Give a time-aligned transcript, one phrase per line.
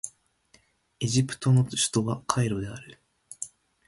[0.99, 2.97] エジプトの首都はカイロである